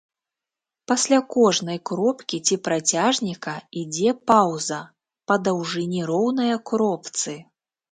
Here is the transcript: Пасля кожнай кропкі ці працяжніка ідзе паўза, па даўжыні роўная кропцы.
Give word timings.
Пасля 0.91 1.19
кожнай 1.33 1.79
кропкі 1.89 2.39
ці 2.47 2.55
працяжніка 2.69 3.53
ідзе 3.83 4.09
паўза, 4.33 4.81
па 5.31 5.39
даўжыні 5.51 6.01
роўная 6.11 6.55
кропцы. 6.73 7.41